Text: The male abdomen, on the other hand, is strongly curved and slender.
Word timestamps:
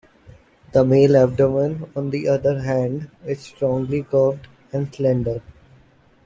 The 0.73 0.83
male 0.83 1.15
abdomen, 1.15 1.85
on 1.95 2.09
the 2.09 2.27
other 2.27 2.59
hand, 2.61 3.11
is 3.23 3.41
strongly 3.41 4.01
curved 4.01 4.47
and 4.73 4.91
slender. 4.95 5.43